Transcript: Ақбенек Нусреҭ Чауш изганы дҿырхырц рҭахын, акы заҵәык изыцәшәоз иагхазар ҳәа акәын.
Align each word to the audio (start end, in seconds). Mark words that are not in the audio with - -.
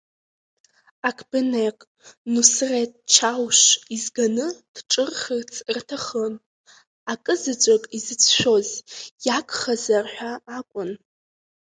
Ақбенек 1.09 1.77
Нусреҭ 2.31 2.93
Чауш 3.13 3.59
изганы 3.95 4.47
дҿырхырц 4.73 5.53
рҭахын, 5.75 6.33
акы 7.11 7.33
заҵәык 7.41 7.83
изыцәшәоз 7.97 8.69
иагхазар 9.25 10.05
ҳәа 10.13 10.31
акәын. 10.57 10.91